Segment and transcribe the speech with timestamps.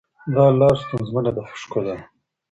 [0.33, 2.03] دا لاره ستونزمنه ده خو ښکلې ده.